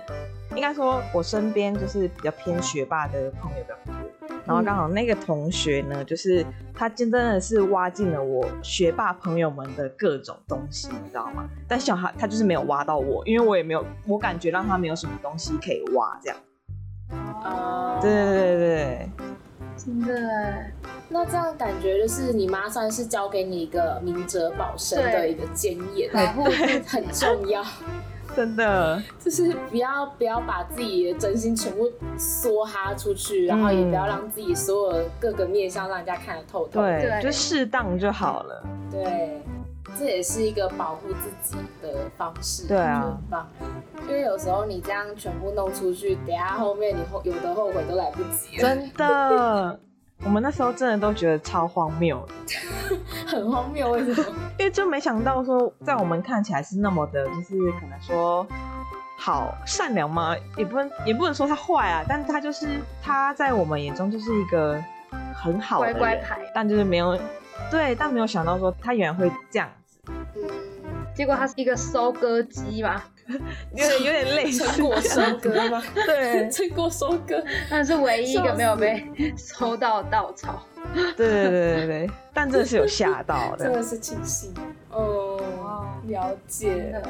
[0.54, 6.44] 应该说我身边就是比较偏学霸的朋友比较多，然后刚好那个同学呢，就是
[6.74, 11.44] 他真的是挖进了我学霸朋友们的各种东西，你知道吗？
[11.68, 16.36] 但小孩他就是没有挖到我，因为我也没有，我感觉让他没有什么东西可以挖，这样。
[17.42, 19.10] 哦，对对对对对，
[19.76, 20.72] 真的哎，
[21.08, 26.44] 那这样感觉就是你妈算是教给你一个明哲保身的一个箴言，保护
[26.86, 27.62] 很重要。
[28.34, 36.80] 真的，就是不要不要把自己的真心全部梭哈出去，然后也不要让自己所有各个面相让人家看得透透。
[36.80, 38.64] 对，就适当就好了。
[38.90, 39.40] 对，
[39.98, 42.66] 这也是一个保护自己的方式。
[42.66, 43.18] 对啊，
[44.08, 48.62] 因为有时候你这样全部弄出去，等下后面你后有的后悔都来不及了。
[48.62, 49.80] 真的。
[50.22, 52.26] 我们那时候真的都觉得超荒谬，
[53.26, 54.32] 很荒谬，为什么？
[54.58, 58.46] 因为就没想到说，在我们看起来是那么的，就是可能说
[59.18, 60.34] 好善良吗？
[60.56, 64.80] 也不能也不能说他坏啊，但他就是他在我们眼中就是一个
[65.34, 66.24] 很好的人，
[66.54, 67.18] 但就是没有
[67.70, 69.68] 对，但没有想到说他原来会这样
[71.14, 73.02] 结果它是一个收割机嘛。
[73.74, 75.82] 有点有点累， 成果收割吗？
[75.94, 79.02] 对， 成果收割，但是唯一一个没有被
[79.36, 80.62] 收到稻草。
[81.16, 84.52] 对对对对对，但真的是有吓到的，真的是庆幸。
[84.90, 85.40] 哦，
[86.06, 87.00] 了解。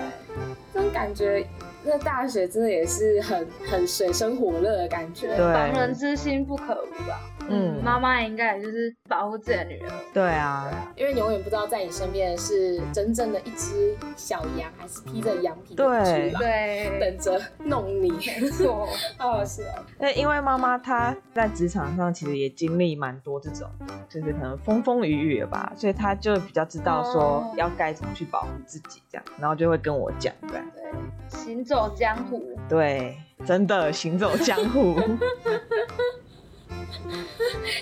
[0.72, 1.47] 这种感觉，
[1.85, 5.37] 那大学真的也是很很水深火热的感觉。
[5.37, 7.20] 防人之心不可无吧。
[7.47, 9.91] 嗯，妈妈应该也就是保护自己的女儿。
[10.14, 18.11] 对啊，因为你永远不知道在你身边是真正的一只小羊，还是披着羊皮的对对，等着弄你。
[18.11, 19.85] 没错，哦是啊。
[19.99, 23.68] 那因为妈妈她在职场上其实也经历蛮多这种，
[24.09, 30.60] 就是可能风风雨雨吧，所以他就比较知道说要该怎么去保护自己这样，然后就会跟我讲对。
[30.74, 30.82] 对，
[31.28, 32.42] 行走江湖。
[32.68, 34.96] 对，真的行走江湖。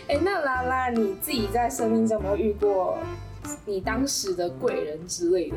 [0.08, 2.98] 哎，那拉拉，你自己在生命中有没有遇过
[3.64, 5.56] 你当时的贵人之类的？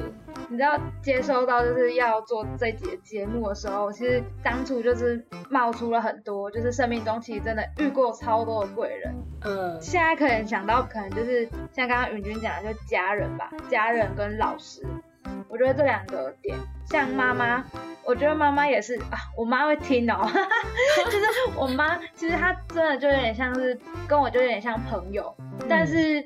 [0.50, 9.14] 你知道接收到就是要做这节节目的时候，其实当初就是冒出了很多，就是生命中其实真的遇过超多的贵人。
[9.44, 14.84] 嗯，现在可能想到，可能就是像刚刚允君讲的，就家人吧，家人跟老师。
[15.48, 16.58] 我觉得这两个点，
[16.90, 17.64] 像妈妈，
[18.04, 20.20] 我觉得妈妈也是啊，我妈会听哦，
[21.06, 21.26] 就是
[21.56, 23.78] 我妈，其实她真的就有点像是
[24.08, 25.34] 跟我就有点像朋友，
[25.70, 26.22] 但是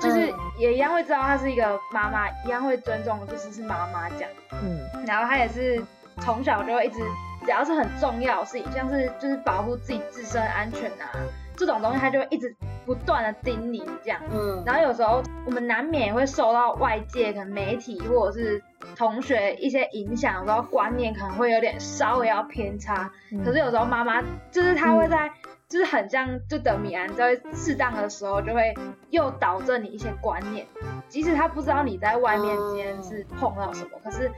[0.00, 4.28] 就是也一样会知道她是一个妈妈，一样会尊重，就是是妈妈讲，
[4.62, 5.82] 嗯，然后她也是
[6.20, 6.98] 从小就会一直，
[7.44, 11.10] 只要是很重要的事情，像是就是保护自己自身安全啊。
[11.56, 12.54] 这种东西她就会一直
[12.86, 18.62] 不断的叮咛这样，嗯，然后有时候我们难免也会受到外界可能媒体或者是
[18.96, 23.10] 同学一些影响，然后观念可能会有点稍微要偏差。
[23.44, 24.22] 可是有时候妈妈
[24.52, 25.28] 就是她会在，
[25.68, 28.74] 就是很像就等米安在适当的时候就会
[29.10, 30.66] 诱导着你一些观念，
[31.08, 34.30] 即使他不知道你在外面今天是碰到什么，可是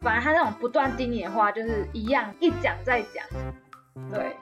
[0.00, 3.24] 反正他那种不断叮你的话，就是一样一讲再讲。
[4.10, 4.36] 对，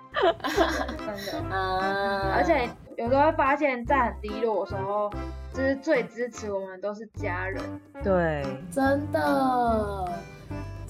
[1.26, 1.54] 真的，
[2.34, 2.66] 而且
[2.96, 5.12] 有时候会发现，在很低落的时候，
[5.52, 7.62] 就是最支持我们都是家人。
[8.02, 10.08] 对，真的。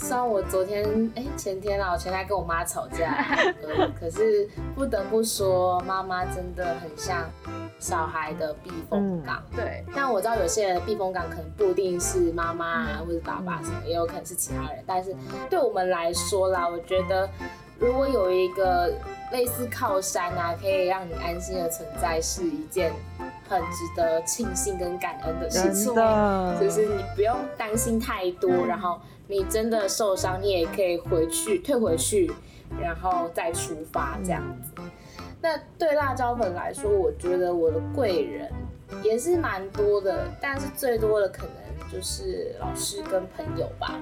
[0.02, 0.84] 虽然我昨天，
[1.14, 3.24] 哎，前天啊，我前天跟我妈吵架，
[3.98, 7.24] 可是不得不说，妈妈真的很像
[7.78, 9.40] 小孩的避风港。
[9.54, 14.82] 对，但我知道有些人的避风港可能不一定是妈妈啊，或者爸爸什么，也有可能是其他人。
[14.84, 15.14] 但是
[15.48, 17.28] 对我们来说啦，我觉得。
[17.78, 18.92] 如果有一个
[19.32, 22.92] 类似靠山啊，可以让你安心的存在，是一件
[23.48, 25.92] 很值得庆幸跟感恩的事情。
[26.60, 32.30] 就是你不用担心太多，然后你真的受伤，你也可以回去退回去，
[32.80, 34.82] 然后再出发这样子。
[35.40, 38.50] 那对辣椒粉来说，我觉得我的贵人
[39.02, 43.98] 也是蛮多的，但是最多的可能就是老师跟朋友吧。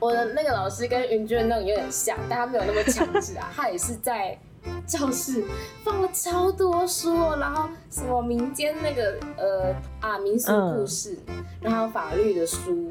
[0.00, 3.48] 我的那个老师跟云娟那种有点像，但他没有那么强制啊。
[3.54, 4.36] 他也是在
[4.84, 5.44] 教室
[5.84, 11.16] 放了超多书，然后什么民间那个呃啊民俗故事，
[11.60, 12.90] 然后法律的书，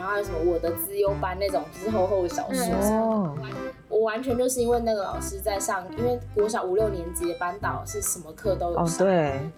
[0.00, 3.44] 然后还有什么我的资优班那种就是厚厚的小说什么的。
[3.90, 9.06] 我完全就是因为那个老师在上，因为国小五六年级的班导是什么课都有上，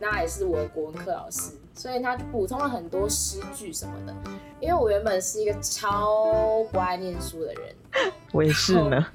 [0.00, 1.52] 那也是我的国文课老师。
[1.74, 4.12] 所以他补充了很多诗句什么的，
[4.58, 7.74] 因为我原本是一个超不爱念书的人，
[8.32, 9.06] 我也是呢，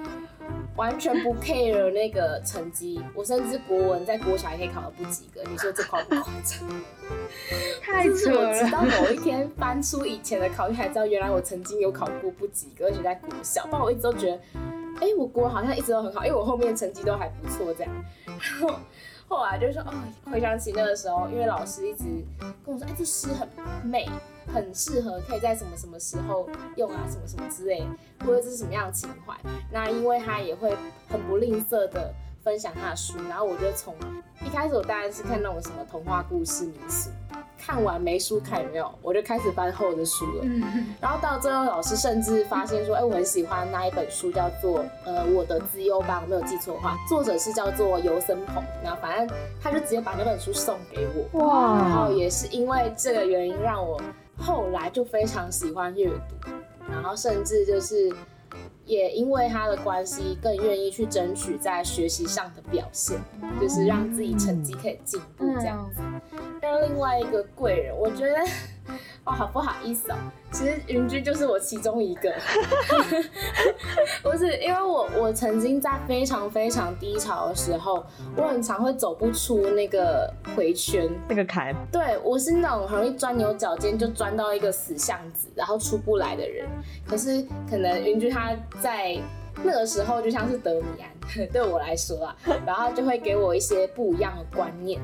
[0.76, 6.70] 完全不 care 那个成绩，我甚至国文在国小也可以考到不及格，你说这夸不夸张？
[7.82, 8.54] 太扯了！
[8.54, 14.40] 直到某一天翻出以前的考卷，才知道原来我曾经有考过不及格，而且在国小，不然我一直都觉得，
[15.02, 17.94] 哎，我国文好像一直都很好，因为我后面成绩都还不错这样，
[18.26, 18.80] 然后。
[19.30, 19.94] 后来就说哦，
[20.32, 22.06] 回想起那个时候，因为老师一直
[22.66, 23.46] 跟我说，哎，这诗很
[23.84, 24.08] 美，
[24.54, 27.86] 很适合可以在什么什么时候用啊，什么什么之类，
[28.26, 29.34] 或者这是什么样的情怀。
[29.72, 30.76] 那因为他也会
[31.10, 33.94] 很不吝啬的分享他的书，然后我就从
[34.46, 37.10] 一开始我当然是看那种什么童话故事、民俗，
[37.60, 40.42] 看完没书看有没有，我就开始翻厚的书了。
[40.44, 48.64] 嗯，然后到最后，老师甚至发现说，哎，我很喜欢那一本书，叫做呃我的资优班，我没有记错的话，作者是叫做尤森鹏。
[48.82, 54.00] 然后反正他就直接把那本书送给我，哇然后也是因为这个原因，让我
[54.38, 56.50] 后来就非常喜欢阅读，
[56.90, 58.12] 然后甚至就是
[58.86, 63.20] 也因为他的关系，更愿意去争取在学习上的表现，
[63.60, 66.02] 就是让自己成绩可以进步这样子。
[66.62, 68.36] 那另外一个贵人，我觉得，
[69.28, 70.16] 哇，好不好意思哦，
[70.52, 72.34] 其实云居就是我其中一个，
[74.24, 78.02] 不是因为我我曾经在非常非常低潮的时候，
[78.38, 86.66] 我很常会走不出那个回圈，那个坎，对我是那种很容易钻牛角尖，就钻到一个死巷子，然后出不来的人。
[87.06, 89.18] 可是可能云居他在
[89.62, 95.02] 那个时候就像是德米安， 对我来说啊，然后就会给我一些不一样的观念，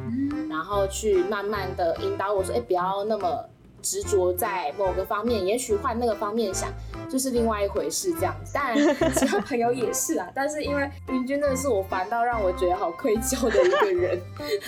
[0.50, 3.44] 然后去慢慢的引导我说，哎、不要那么
[3.84, 6.70] 执着在某个方面，也许换那个方面想，
[7.10, 8.54] 就是另外一回事这样子。
[8.54, 8.78] 当然，
[9.14, 14.20] 其他朋友也是啊，但是因为云君真的是我烦到让我觉得好愧疚的一个人，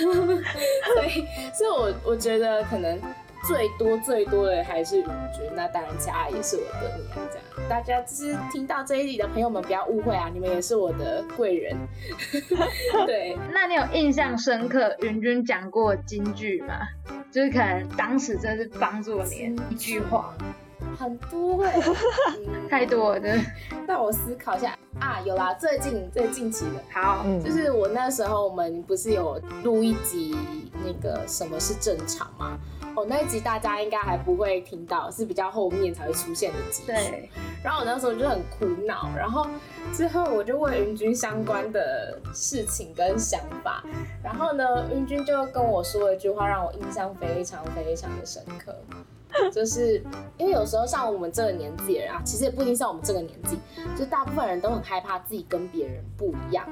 [0.94, 3.00] 所以，所以我我觉得可能
[3.48, 7.70] 最多最多的还是云君，那当然家也是我的你，这样。
[7.70, 11.78] 大家就是听到这一集的朋友们不要误会啊，你们也是我的贵人。
[13.06, 16.88] 对，那你有印象深刻云君讲过金句吗？
[17.32, 20.34] 就是可能当时真的是帮助你一句话，
[20.98, 21.80] 很多哎、
[22.46, 23.38] 嗯太多的。
[23.88, 26.82] 让 我思考一下啊，有啦，最近最近期的。
[26.92, 30.36] 好，嗯，就是我那时候，我们不是有录一集
[30.84, 32.58] 那个什么是正常吗？
[32.96, 36.88] 哦，那一集大家应该还不会听到，是比较后面才会出现的集数。
[36.88, 37.30] 对，
[37.62, 39.46] 然后我那时候就很苦恼，然后
[39.94, 43.84] 之后我就问云君相关的事情跟想法，
[44.24, 48.74] 然后呢，云君就跟我说了一句话，让我印象非常非常的深刻，
[49.52, 50.02] 就是
[50.38, 53.58] 因为有时候像我们这个年纪的人啊，其实也不一定像我们这个年纪，
[53.98, 56.68] 就大部分人都很害怕自己跟别人不一样。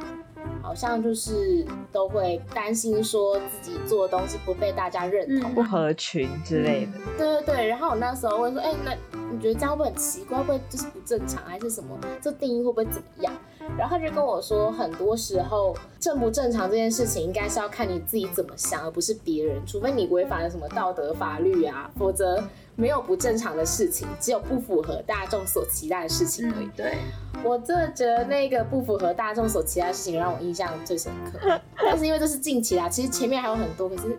[0.62, 6.92] 好像就是都会担心说自己做的东西不被大家认同，嗯不合群之类的。
[7.18, 8.94] 对对对，然后我那时候问说，哎、那
[9.32, 10.38] 你觉得这样会不会很奇怪？
[10.40, 11.98] 会不会就是不正常，还是什么？
[12.22, 13.34] 这定义会不会怎么样？
[13.78, 19.62] 然后他就跟我说，很多时候正不正常这件事情，应该是要看你自己怎么想，而不是别人。
[19.66, 22.44] 除非你违反了什么道德法律啊，否则
[22.76, 26.66] 没有不正常的事情，只有不符合大众所期待的事情而已。
[26.66, 26.98] 嗯，对，
[27.44, 31.60] 我真的觉得那个不符合大众所期待的事情让我印象最深刻。
[31.78, 34.18] 但是因为这是近期啦，其实前面还有很多，可是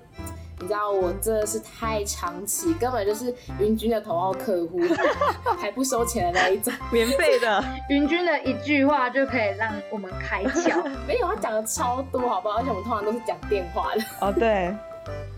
[0.64, 4.80] 你知道我真的是太长期，根本就是云军的头号客户，
[5.60, 6.72] 还不收钱的那一种。
[6.90, 10.82] 免费的， 云君的一句话就可以让我们开窍。
[11.06, 12.56] 没有，他讲的超多，好不好？
[12.60, 14.02] 而且我们通常都是讲电话的。
[14.22, 14.74] 哦，对，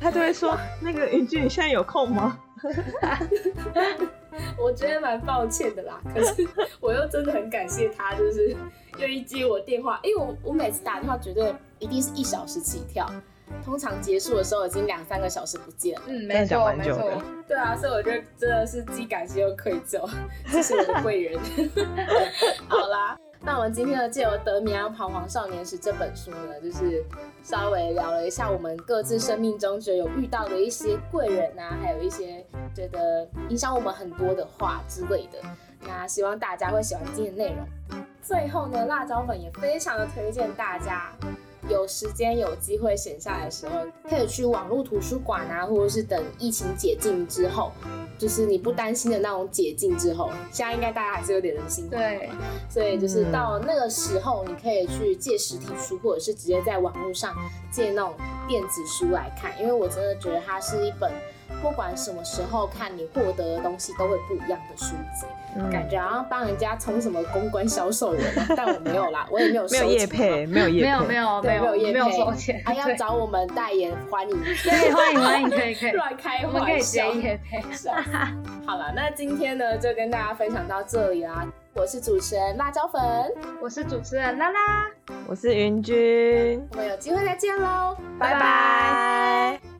[0.00, 2.38] 他就会说那个云军，你现在有空吗？
[4.56, 6.46] 我觉得蛮抱歉的啦，可是
[6.78, 8.56] 我又真的很感谢他，就是
[8.98, 13.10] 愿意接我电话，因为我我每次打电话绝对一定是一小时起跳，
[13.64, 16.02] 通常结束的时候已经两三个小时不见了。
[16.06, 17.22] 嗯，没错，没错。
[17.46, 20.08] 对啊，所以我觉得真的是既感谢又愧疚，
[20.50, 21.40] 这是我的贵人。
[22.68, 27.04] 好啦，那我们今天的借由《德米安彷徨少年时》这本书呢，就是
[27.42, 32.44] 稍微聊了一下我们各自生命中觉得有遇到的一些贵人啊，还有一些
[32.74, 35.38] 觉得影响我们很多的话之类的。
[35.86, 37.64] 那希望大家会喜欢今天的内容。
[38.20, 41.12] 最后呢，辣椒粉也非常的推荐大家。
[41.68, 47.72] 有时间有机会闲下来的时候，可以去网络图书馆啊，或者是等疫情解禁之后，
[48.18, 52.26] 就是你不担心的那种解禁之后，现在应该大家还是有点人心惶惶对。
[52.28, 52.34] 嘛，
[52.68, 57.34] 所以就是到那个时候，你可以去借实体书，或者是直接在网络上
[57.70, 58.14] 借那种
[58.48, 61.10] 电子书来看，因为我真的觉得它是一本
[61.62, 65.26] 不管什么时候看，你获得的东西都会不一样的书籍，
[65.56, 65.70] 嗯。
[65.70, 68.22] 感觉好像帮人家充什么公关销售人，
[68.56, 70.66] 但我没有啦，我也没有没有没有业配，没有
[71.04, 77.20] 没有对，没有业没有收钱，还要找我们代言，欢迎，对，欢迎欢迎，可以可以，乱开我们可以玩笑接。
[77.20, 77.62] 夜配。
[78.66, 81.46] 好了，那今天呢就跟大家分享到这里啦。
[81.74, 83.02] 我是主持人辣椒粉，
[83.60, 84.86] 我是主持人拉拉，
[85.26, 89.75] 我是云君，我们有机会再见喽，拜拜。